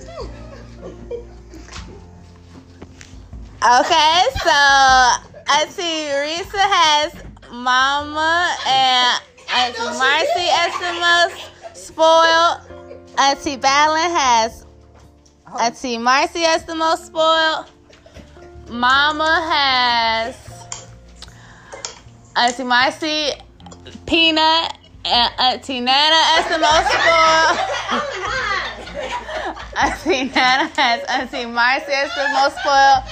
[3.64, 4.58] Okay, so
[5.54, 7.14] Auntie Risa has
[7.50, 9.20] Mama and
[9.52, 12.60] Auntie Marcy as the most spoiled.
[13.18, 14.64] Auntie Valen has
[15.58, 17.66] Auntie Marcy as the most spoiled.
[18.68, 20.45] Mama has
[22.36, 23.30] Auntie eh, eh, Marcy,
[24.06, 27.58] Peanut, and Auntie Nana as the most spoiled.
[29.76, 33.04] Auntie Nana has Auntie Marcy as the most spoiled.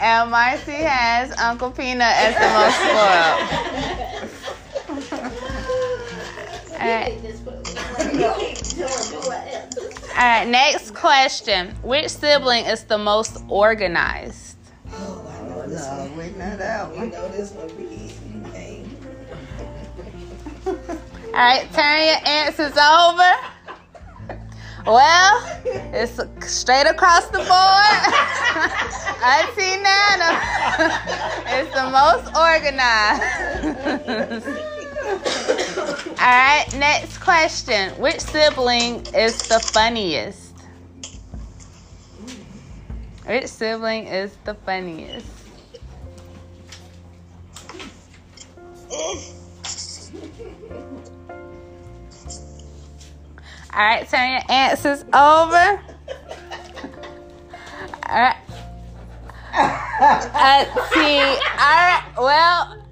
[0.00, 3.38] And Marcy has Uncle Peanut as the most spoiled.
[6.80, 7.18] All right.
[10.10, 11.74] All right, next question.
[11.82, 14.56] Which sibling is the most organized?
[14.90, 16.16] Oh, I know this No, one.
[16.16, 17.10] we know that We one.
[17.10, 17.68] know this one
[21.28, 23.32] All right, turn your answers over.
[24.86, 25.60] Well,
[25.92, 27.48] it's straight across the board.
[29.22, 30.40] Auntie Nana
[31.60, 33.22] is the most organized.
[36.18, 37.90] All right, next question.
[38.00, 40.54] Which sibling is the funniest?
[43.26, 45.26] Which sibling is the funniest?
[53.78, 55.80] All right, turn your answers over.
[58.08, 58.36] All right.
[59.54, 61.20] Auntie,
[61.54, 62.04] all right.
[62.18, 62.84] Well,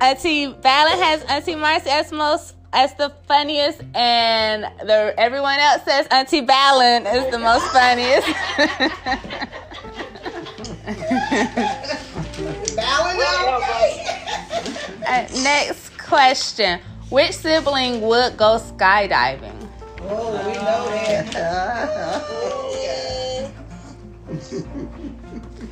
[0.00, 6.08] Auntie Valen has Auntie Marcie as most as the funniest, and the everyone else says
[6.10, 8.26] Auntie Valen is the most funniest.
[15.06, 19.53] Uh, next question: Which sibling would go skydiving?
[20.06, 21.34] Oh, we know that.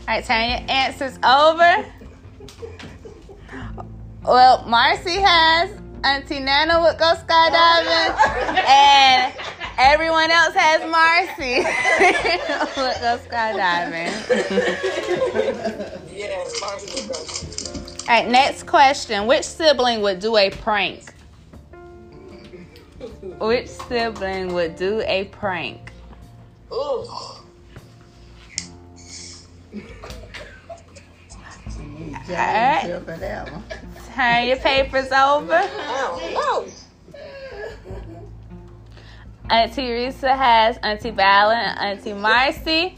[0.03, 1.85] All right, turn your answers over.
[4.25, 5.71] Well, Marcie has
[6.05, 8.17] Auntie Nana would go skydiving,
[8.67, 9.33] and
[9.79, 11.59] everyone else has Marcie
[12.77, 14.13] would go skydiving.
[16.13, 17.15] Yes, Marcie will go.
[18.11, 21.15] All right, next question: Which sibling would do a prank?
[23.39, 25.93] Which sibling would do a prank?
[26.73, 27.07] Ooh.
[32.29, 32.87] Alright.
[32.87, 33.65] Feel for that one.
[34.15, 35.61] Turn your papers over.
[35.63, 36.67] Oh,
[39.51, 42.97] Auntie Risa has Auntie Valen, Auntie Marcie.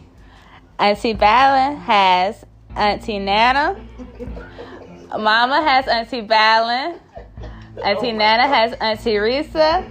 [0.78, 2.44] Auntie Valen has
[2.76, 3.76] Auntie Nana.
[5.10, 7.00] Mama has Auntie Valen.
[7.84, 9.84] Auntie Nana has Auntie Risa.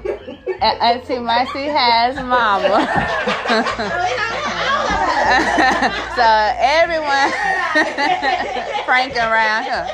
[0.61, 2.69] And Auntie Marcie has Mama.
[6.15, 7.31] so everyone
[8.85, 9.87] pranking around here.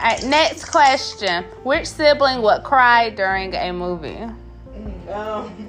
[0.00, 1.44] All right, next question.
[1.62, 4.28] Which sibling would cry during a movie?
[5.10, 5.68] Um,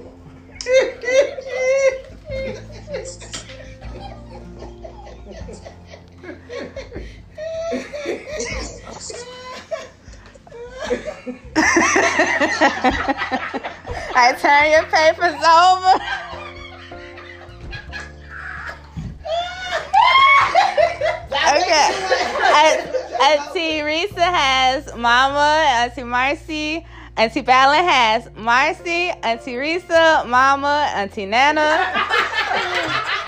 [14.14, 16.02] I turn your papers over.
[21.32, 21.90] Okay.
[22.54, 25.64] Aunt- Auntie Risa has Mama.
[25.84, 26.86] Auntie Marcie.
[27.18, 29.12] Auntie Valen has Marcie.
[29.24, 30.90] Auntie Risa, Mama.
[30.96, 31.78] Auntie Nana.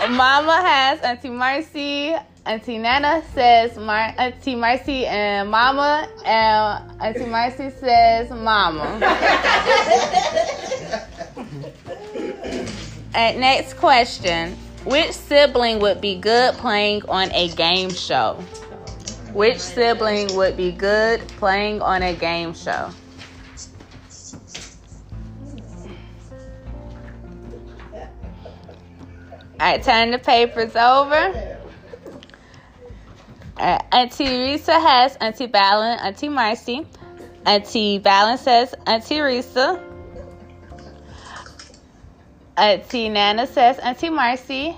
[0.10, 2.18] Mama has Auntie Marcie.
[2.46, 8.84] Auntie Nana says Mar- Auntie Marcie and Mama, and Auntie Marcie says Mama.
[13.16, 14.58] Alright, next question.
[14.84, 18.34] Which sibling would be good playing on a game show?
[19.32, 22.90] Which sibling would be good playing on a game show?
[29.62, 31.53] Alright, turn the papers over.
[33.58, 36.86] Uh, Auntie Risa has Auntie Valen, Auntie Marcie.
[37.46, 39.80] Auntie Valen says Auntie Risa.
[42.58, 44.76] Auntie Nana says Auntie Marcie.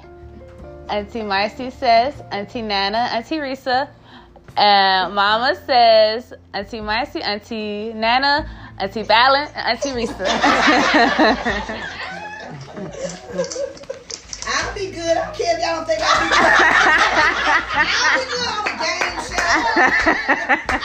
[0.90, 3.88] Auntie Marcie says Auntie Nana, Auntie Risa.
[4.58, 10.26] And Mama says Auntie Marcie, Auntie Nana, Auntie and Auntie Risa.
[14.76, 15.00] Be good.
[15.00, 16.44] I don't care if y'all don't think I'll be good.
[17.72, 19.50] I'll be good on the game show.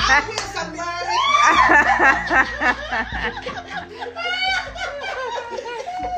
[0.09, 1.19] I'll some money.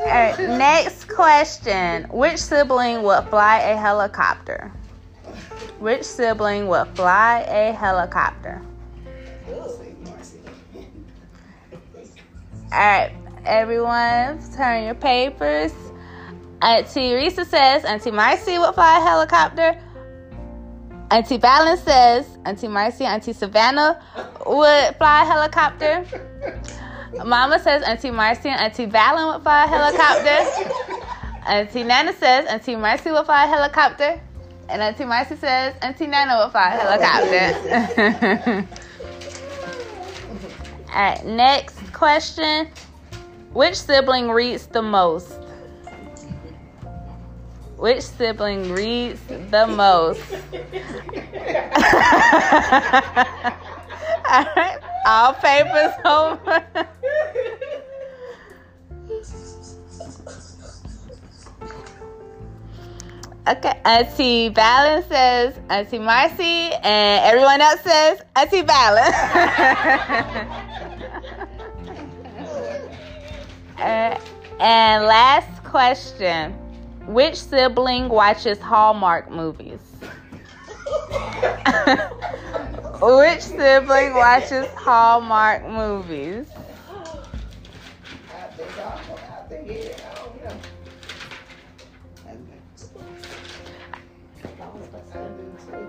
[0.03, 2.03] All right, next question.
[2.11, 4.71] Which sibling would fly a helicopter?
[5.79, 8.61] Which sibling would fly a helicopter?
[12.71, 13.11] All right,
[13.45, 15.73] everyone, turn your papers.
[16.63, 19.77] Auntie Risa says Auntie Marcie would fly a helicopter.
[21.11, 24.01] Auntie Valen says Auntie Marcie, Auntie Savannah
[24.45, 26.05] would fly a helicopter.
[27.25, 31.03] Mama says Auntie Marcie and Auntie Valen would fly a helicopter.
[31.45, 34.21] Auntie Nana says Auntie Marcie will fly a helicopter.
[34.69, 38.67] And Auntie Marcie says Auntie Nana will fly a helicopter.
[40.93, 42.69] All right, next question.
[43.51, 45.42] Which sibling reads the most?
[47.83, 50.21] Which sibling reads the most?
[55.05, 56.63] All papers over.
[63.49, 69.11] Okay, Auntie Valen says Auntie Marcie, and everyone else says Auntie Valen.
[73.75, 74.17] Uh,
[74.61, 76.55] and last question
[77.05, 79.79] Which sibling watches Hallmark movies?
[83.01, 86.47] Which sibling watches Hallmark movies?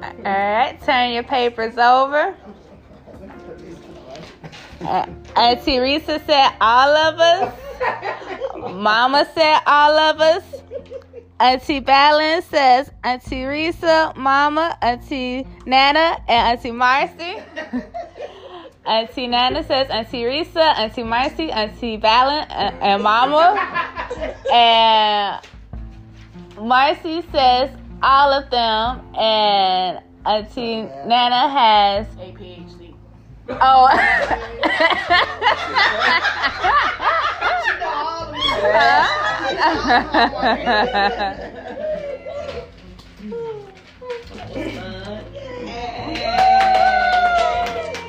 [0.03, 2.35] All right, turn your papers over.
[4.81, 5.07] Uh,
[5.37, 7.55] Auntie Risa said all of us.
[8.75, 10.43] Mama said all of us.
[11.41, 17.43] Auntie Valen says Auntie Risa, Mama, Auntie Nana, and Auntie Marcie.
[18.87, 23.59] Auntie Nana says Auntie Risa, Auntie Marcie, Auntie Valen, and, and Mama.
[24.53, 25.41] And
[26.57, 27.71] Marcie says
[28.01, 32.84] all of them, and Auntie Nana has A PhD.
[33.49, 33.89] Oh.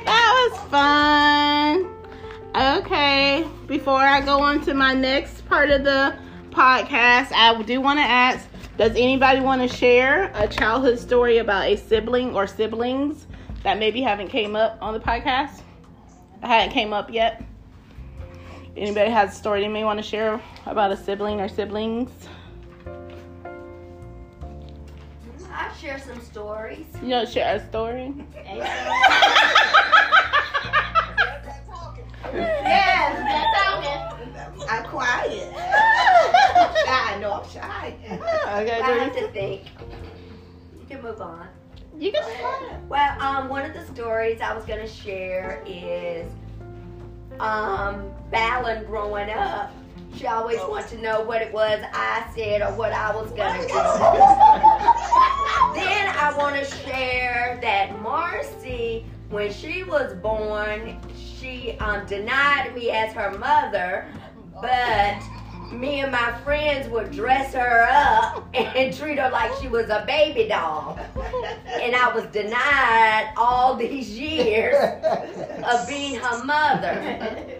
[0.04, 1.88] That was fun.
[2.56, 6.16] Okay, before I go on to my next part of the
[6.50, 11.66] podcast, I do want to ask Does anybody want to share a childhood story about
[11.66, 13.26] a sibling or siblings
[13.66, 15.60] that maybe haven't came up on the podcast?
[16.40, 17.42] I hadn't came up yet.
[18.76, 22.12] Anybody has a story they may want to share about a sibling or siblings?
[25.50, 26.86] I share some stories.
[27.02, 28.14] You know, share a story.
[32.32, 34.68] Yes, that's talking.
[34.68, 35.52] I'm quiet.
[36.56, 37.18] I'm shy.
[37.20, 37.96] No, I'm shy.
[38.04, 39.62] Okay, I have to think.
[40.78, 41.48] You can move on.
[41.98, 42.88] You can.
[42.88, 46.30] Well, um, one of the stories I was gonna share is
[47.40, 49.72] um Balin growing up.
[50.14, 53.60] She always wanted to know what it was I said or what I was gonna
[53.60, 53.68] do.
[55.74, 61.00] then I want to share that Marcie, when she was born,
[61.38, 64.06] she um, denied me as her mother,
[64.60, 65.18] but
[65.72, 70.04] me and my friends would dress her up and treat her like she was a
[70.06, 70.98] baby doll.
[71.66, 74.76] And I was denied all these years
[75.64, 77.58] of being her mother.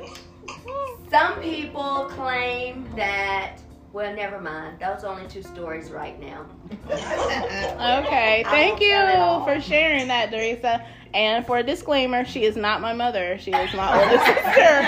[1.11, 3.59] Some people claim that,
[3.93, 4.79] well, never mind.
[4.81, 6.47] Those are only two stories right now.
[6.91, 9.45] Okay, thank you tell it all.
[9.45, 10.85] for sharing that, Teresa.
[11.15, 13.39] And for a disclaimer, she is not my mother.
[13.39, 14.83] She is my older sister.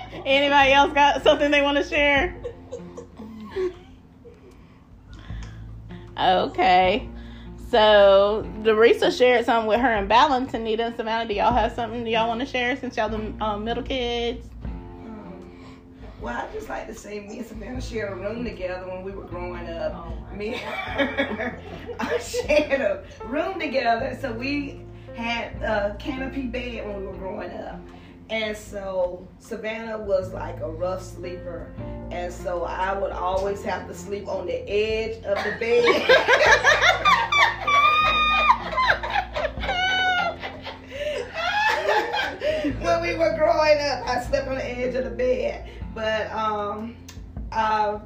[0.24, 2.34] Anybody else got something they want to share?
[6.18, 7.08] Okay.
[7.70, 11.28] So Dorisa shared something with her and Valen, Anita and Savannah.
[11.28, 14.46] Do y'all have something y'all want to share since y'all the um, middle kids?
[16.20, 19.10] Well, I just like to say me and Savannah shared a room together when we
[19.10, 20.32] were growing up.
[20.32, 21.60] Me and her
[22.00, 24.80] I shared a room together, so we
[25.14, 27.78] had a canopy bed when we were growing up.
[28.30, 31.70] And so Savannah was like a rough sleeper.
[32.10, 35.84] And so I would always have to sleep on the edge of the bed.
[42.80, 45.68] when we were growing up, I slept on the edge of the bed.
[45.94, 46.96] But um,
[47.52, 47.98] uh,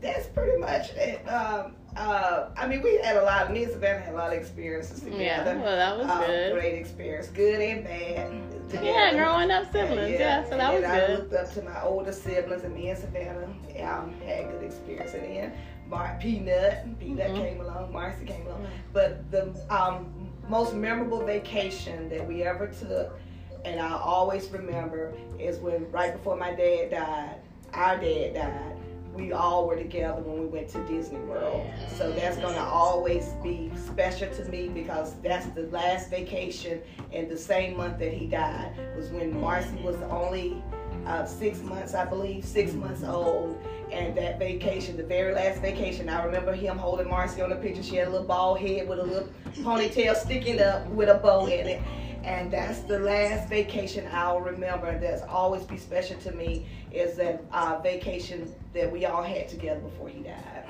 [0.00, 1.28] that's pretty much it.
[1.28, 3.52] Um, uh, I mean, we had a lot.
[3.52, 5.20] Me and Savannah had a lot of experiences together.
[5.22, 6.52] Yeah, well, that was Uh, good.
[6.54, 8.30] Great experience, good and bad.
[8.68, 8.86] Together.
[8.86, 10.10] Yeah, growing up siblings.
[10.20, 11.18] Yeah, so that and was then I good.
[11.18, 13.44] looked up to my older siblings, and me and Savannah
[13.82, 15.14] um, had good experience.
[15.14, 15.52] And then
[15.88, 17.36] Mark Peanut, Peanut Mhm.
[17.36, 18.66] came along, Marcie came along.
[18.92, 23.18] But the um, most memorable vacation that we ever took,
[23.64, 27.36] and I always remember, is when right before my dad died,
[27.72, 28.76] our dad died.
[29.18, 31.68] We all were together when we went to Disney World.
[31.96, 37.36] So that's gonna always be special to me because that's the last vacation in the
[37.36, 40.62] same month that he died was when Marcie was the only
[41.08, 43.58] uh, six months, I believe, six months old.
[43.90, 47.82] And that vacation, the very last vacation, I remember him holding Marcie on the picture.
[47.82, 51.46] She had a little bald head with a little ponytail sticking up with a bow
[51.46, 51.82] in it.
[52.24, 54.98] And that's the last vacation I'll remember.
[54.98, 59.80] That's always be special to me is that uh, vacation that we all had together
[59.80, 60.64] before he died.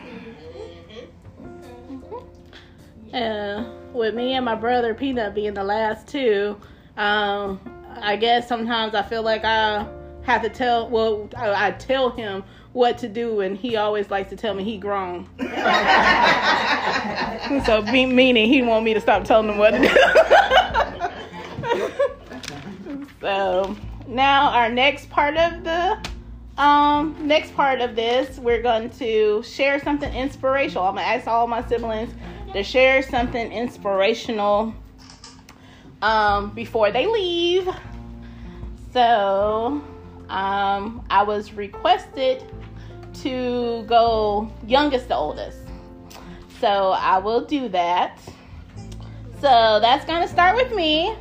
[3.12, 6.56] Uh, with me and my brother Peanut being the last two,
[6.96, 7.58] um,
[8.00, 9.88] I guess sometimes I feel like I
[10.28, 10.88] have to tell.
[10.88, 14.62] Well, I, I tell him what to do, and he always likes to tell me
[14.62, 15.26] he grown.
[17.64, 19.88] so me, meaning he want me to stop telling him what to do.
[23.20, 23.76] so
[24.06, 25.98] now our next part of the
[26.62, 30.84] um next part of this, we're going to share something inspirational.
[30.84, 32.12] I'm gonna ask all my siblings
[32.52, 34.74] to share something inspirational
[36.02, 37.66] um, before they leave.
[38.92, 39.82] So
[40.28, 42.44] um, I was requested
[43.22, 45.58] to go youngest to oldest.
[46.60, 48.18] So I will do that.
[49.40, 51.14] So that's going to start with me.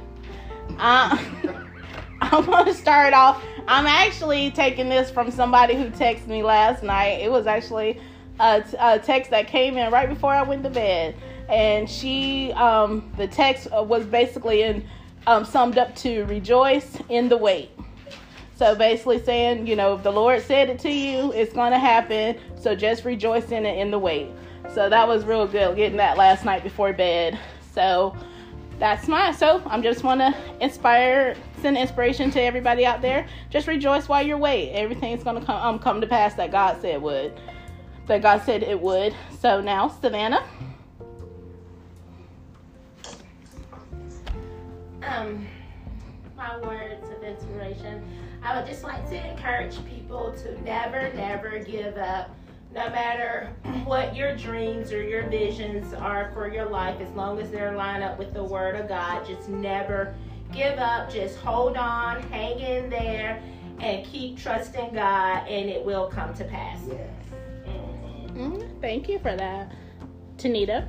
[0.80, 1.18] Uh,
[2.22, 3.44] I'm going to start off.
[3.68, 7.22] I'm actually taking this from somebody who texted me last night.
[7.22, 8.00] It was actually
[8.40, 11.16] a, a text that came in right before I went to bed,
[11.50, 14.88] and she, um, the text was basically in,
[15.28, 17.77] um, summed up to rejoice in the wait.
[18.58, 21.80] So basically saying, you know, if the Lord said it to you, it's going to
[21.80, 22.38] happen.
[22.60, 24.32] So just rejoice in it in the wait.
[24.74, 27.38] So that was real good getting that last night before bed.
[27.74, 28.16] So
[28.80, 33.28] that's my so I'm just want to inspire, send inspiration to everybody out there.
[33.52, 34.72] Just rejoice while you're wait.
[34.72, 37.40] Everything's going to come um, come to pass that God said would
[38.08, 39.14] that God said it would.
[39.40, 40.44] So now, Savannah.
[45.04, 45.48] Um,
[46.36, 48.04] my words of inspiration.
[48.44, 52.30] I would just like to encourage people to never, never give up.
[52.74, 53.52] No matter
[53.86, 58.04] what your dreams or your visions are for your life, as long as they're lined
[58.04, 60.14] up with the Word of God, just never
[60.52, 61.10] give up.
[61.10, 63.42] Just hold on, hang in there,
[63.80, 66.80] and keep trusting God, and it will come to pass.
[66.88, 67.10] Yes.
[68.34, 69.72] Mm, thank you for that,
[70.38, 70.88] Tanita.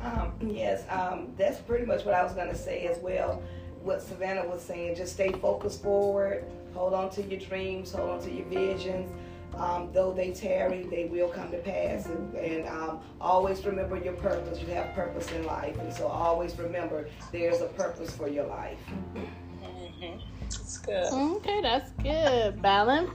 [0.00, 3.42] Um, yes, um, that's pretty much what I was going to say as well.
[3.82, 8.20] What Savannah was saying, just stay focused forward, hold on to your dreams, hold on
[8.22, 9.10] to your visions.
[9.56, 12.06] Um, though they tarry, they will come to pass.
[12.06, 14.60] And, and um, always remember your purpose.
[14.60, 15.76] You have purpose in life.
[15.78, 18.78] And so always remember there's a purpose for your life.
[20.40, 21.12] That's good.
[21.12, 22.62] Okay, that's good.
[22.62, 23.06] Balin.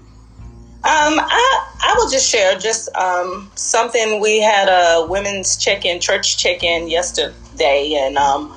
[0.85, 4.19] Um, I I will just share just um, something.
[4.19, 8.53] We had a women's check-in, church check-in yesterday, and um,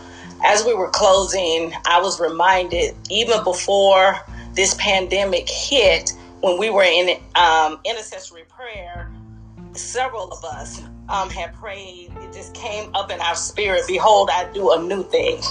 [0.47, 4.17] as we were closing, I was reminded even before
[4.55, 9.11] this pandemic hit, when we were in um, intercessory prayer,
[9.73, 12.13] several of us um, had prayed.
[12.21, 13.83] It just came up in our spirit.
[13.89, 15.43] Behold, I do a new thing.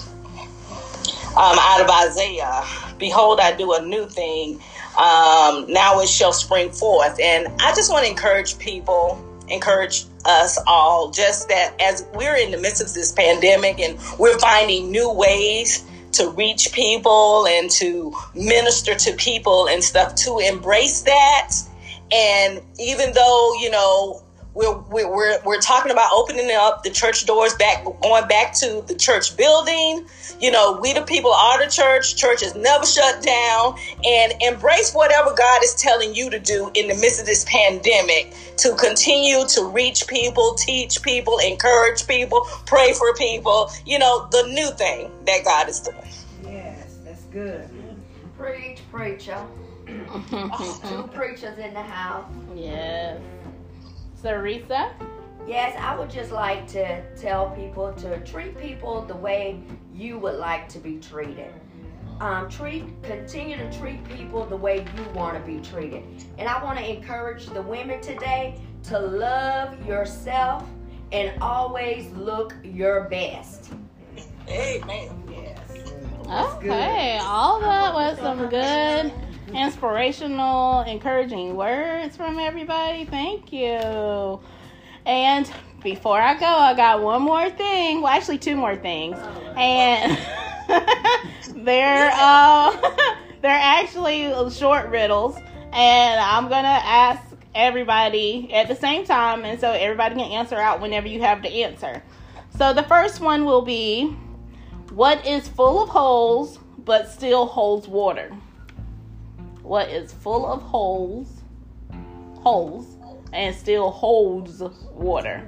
[1.36, 2.64] Um, out of Isaiah,
[2.98, 4.62] behold, I do a new thing
[4.98, 7.20] um, now it shall spring forth.
[7.22, 12.52] And I just want to encourage people, encourage us all, just that as we're in
[12.52, 18.14] the midst of this pandemic and we're finding new ways to reach people and to
[18.34, 21.52] minister to people and stuff, to embrace that.
[22.12, 24.22] And even though, you know,
[24.56, 28.96] we're, we're, we're talking about opening up the church doors back, going back to the
[28.96, 30.06] church building.
[30.40, 32.16] You know, we the people are the church.
[32.16, 33.76] Church is never shut down.
[34.06, 38.34] And embrace whatever God is telling you to do in the midst of this pandemic
[38.58, 43.70] to continue to reach people, teach people, encourage people, pray for people.
[43.86, 45.98] You know, the new thing that God is doing.
[46.46, 47.70] Yes, that's good.
[48.38, 49.46] Preach, preacher.
[49.86, 52.26] Two preachers in the house.
[52.56, 53.20] yes.
[54.26, 54.92] Sarisa.
[55.48, 59.62] Yes, I would just like to tell people to treat people the way
[59.94, 61.54] you would like to be treated.
[62.20, 66.04] Um, treat, continue to treat people the way you want to be treated.
[66.40, 70.68] And I want to encourage the women today to love yourself
[71.12, 73.74] and always look your best.
[74.50, 75.10] Amen.
[75.30, 75.60] Yes.
[76.56, 79.14] Okay, all that was some good,
[79.54, 83.06] inspirational, encouraging words from everybody.
[83.06, 84.40] Thank you.
[85.06, 85.52] And
[85.84, 88.02] before I go, I got one more thing.
[88.02, 89.18] Well, actually, two more things.
[89.56, 90.18] And
[91.66, 92.72] they're uh,
[93.42, 95.38] they're actually short riddles,
[95.72, 97.22] and I'm gonna ask
[97.54, 101.64] everybody at the same time, and so everybody can answer out whenever you have the
[101.64, 102.02] answer.
[102.58, 104.08] So the first one will be,
[104.92, 108.32] what is full of holes but still holds water?
[109.66, 111.28] What is full of holes,
[112.36, 112.86] holes,
[113.34, 114.62] and still holds
[114.94, 115.44] water?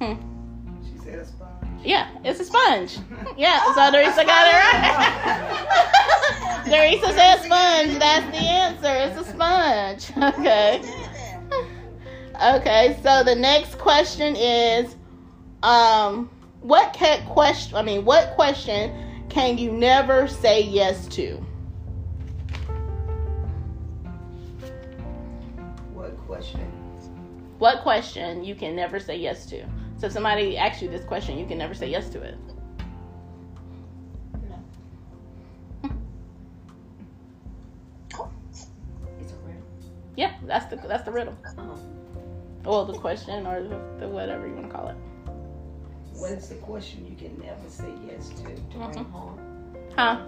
[0.00, 0.14] Hmm.
[0.82, 1.84] She said a sponge.
[1.84, 2.98] Yeah, it's a sponge.
[3.36, 5.64] Yeah, so Dorisa got it right.
[6.66, 7.98] Dorisa said sponge.
[7.98, 9.20] That's the answer.
[9.20, 10.10] It's a sponge.
[10.34, 10.82] Okay.
[12.42, 14.96] Okay, so the next question is
[15.62, 16.28] um
[16.62, 18.92] what can question I mean what question
[19.28, 21.40] can you never say yes to?
[26.34, 26.60] Question?
[27.58, 29.64] What question you can never say yes to?
[29.98, 32.36] So if somebody asks you this question, you can never say yes to it.
[39.20, 39.62] It's a riddle.
[40.16, 41.36] Yeah, that's the that's the riddle.
[41.56, 41.78] Oh.
[42.64, 44.96] Well, the question or the, the whatever you want to call it.
[46.14, 48.42] What is the question you can never say yes to?
[48.42, 48.90] To mm-hmm.
[48.90, 49.38] bring harm.
[49.96, 50.26] Huh?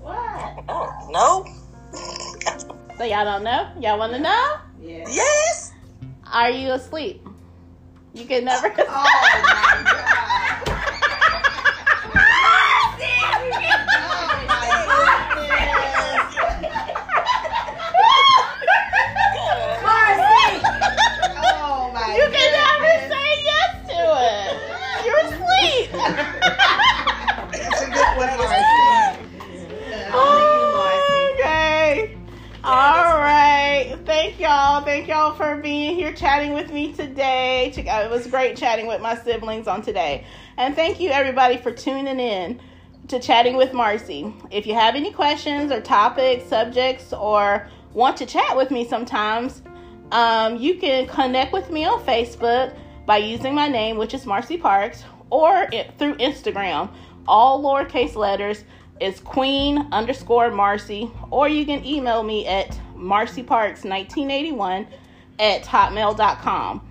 [0.00, 0.64] What?
[0.68, 1.59] Oh, no.
[1.92, 3.68] So y'all don't know?
[3.80, 4.56] Y'all want to know?
[4.80, 5.04] Yeah.
[5.08, 5.72] Yes.
[6.32, 7.26] Are you asleep?
[8.12, 8.68] You can never.
[8.88, 9.84] Oh
[34.90, 37.72] Thank y'all for being here chatting with me today.
[37.76, 40.24] It was great chatting with my siblings on today.
[40.56, 42.60] And thank you, everybody, for tuning in
[43.06, 44.34] to Chatting with Marcie.
[44.50, 49.62] If you have any questions or topics, subjects, or want to chat with me sometimes,
[50.10, 52.76] um, you can connect with me on Facebook
[53.06, 56.92] by using my name, which is Marcie Parks, or it, through Instagram.
[57.28, 58.64] All lowercase letters
[59.00, 64.86] is Queen underscore Marcie, or you can email me at marcieparks1981
[65.38, 66.86] at hotmail.com.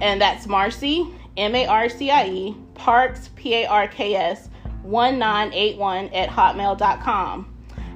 [0.00, 4.48] And that's Marcie, M A R C I E, Parks, P A R K S,
[4.82, 7.46] 1981 at hotmail.com.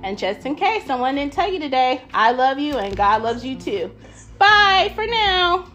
[0.03, 3.45] And just in case someone didn't tell you today, I love you and God loves
[3.45, 3.91] you too.
[4.39, 5.67] Bye for now.